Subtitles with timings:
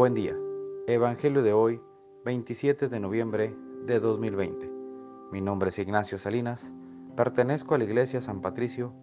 [0.00, 0.34] Buen día.
[0.86, 1.78] Evangelio de hoy,
[2.24, 3.54] 27 de noviembre
[3.84, 4.72] de 2020.
[5.30, 6.72] Mi nombre es Ignacio Salinas.
[7.16, 8.94] Pertenezco a la Iglesia San Patricio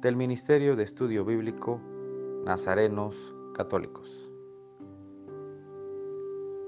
[0.00, 1.82] del Ministerio de Estudio Bíblico
[2.46, 4.30] Nazarenos Católicos.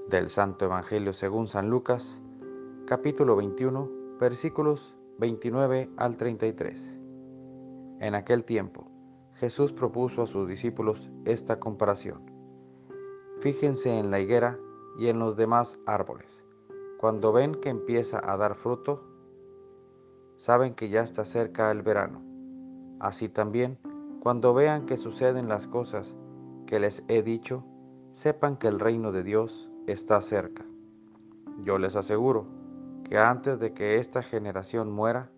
[0.07, 2.21] Del Santo Evangelio según San Lucas,
[2.85, 6.95] capítulo 21, versículos 29 al 33.
[8.01, 8.85] En aquel tiempo,
[9.33, 12.28] Jesús propuso a sus discípulos esta comparación
[13.41, 14.59] Fíjense en la higuera
[14.97, 16.43] y en los demás árboles.
[16.99, 19.01] Cuando ven que empieza a dar fruto,
[20.35, 22.21] saben que ya está cerca el verano.
[22.99, 23.79] Así también,
[24.19, 26.17] cuando vean que suceden las cosas
[26.67, 27.63] que les he dicho,
[28.11, 30.65] sepan que el reino de Dios está cerca.
[31.63, 32.45] Yo les aseguro
[33.05, 35.31] que antes de que esta generación muera,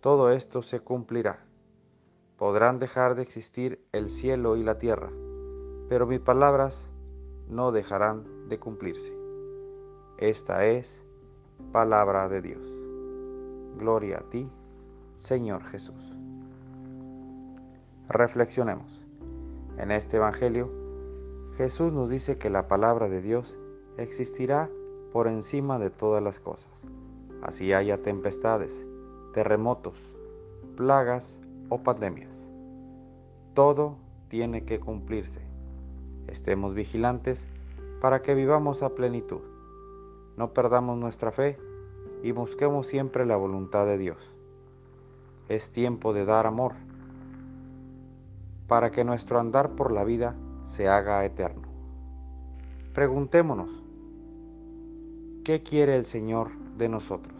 [0.00, 1.46] todo esto se cumplirá.
[2.36, 5.10] Podrán dejar de existir el cielo y la tierra,
[5.88, 6.91] pero mis palabras
[7.52, 9.12] no dejarán de cumplirse.
[10.16, 11.04] Esta es
[11.70, 12.66] palabra de Dios.
[13.78, 14.50] Gloria a ti,
[15.14, 16.16] Señor Jesús.
[18.08, 19.04] Reflexionemos.
[19.76, 20.70] En este Evangelio,
[21.56, 23.58] Jesús nos dice que la palabra de Dios
[23.98, 24.70] existirá
[25.12, 26.86] por encima de todas las cosas,
[27.42, 28.86] así haya tempestades,
[29.34, 30.14] terremotos,
[30.76, 32.48] plagas o pandemias.
[33.54, 35.51] Todo tiene que cumplirse
[36.26, 37.46] Estemos vigilantes
[38.00, 39.40] para que vivamos a plenitud.
[40.36, 41.58] No perdamos nuestra fe
[42.22, 44.32] y busquemos siempre la voluntad de Dios.
[45.48, 46.74] Es tiempo de dar amor
[48.66, 51.68] para que nuestro andar por la vida se haga eterno.
[52.94, 53.70] Preguntémonos,
[55.44, 57.34] ¿qué quiere el Señor de nosotros?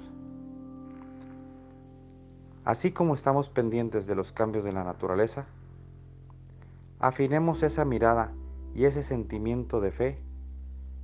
[2.64, 5.46] Así como estamos pendientes de los cambios de la naturaleza,
[7.00, 8.32] afinemos esa mirada
[8.74, 10.22] y ese sentimiento de fe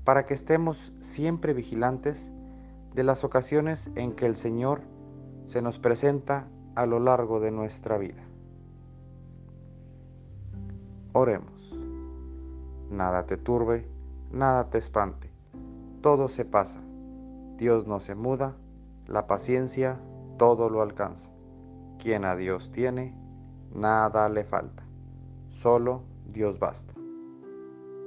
[0.05, 2.31] para que estemos siempre vigilantes
[2.95, 4.83] de las ocasiones en que el Señor
[5.45, 8.25] se nos presenta a lo largo de nuestra vida.
[11.13, 11.77] Oremos.
[12.91, 13.87] Nada te turbe,
[14.31, 15.31] nada te espante,
[16.01, 16.81] todo se pasa.
[17.57, 18.57] Dios no se muda,
[19.07, 20.01] la paciencia
[20.39, 21.31] todo lo alcanza.
[21.99, 23.15] Quien a Dios tiene,
[23.75, 24.85] nada le falta,
[25.49, 26.98] solo Dios basta.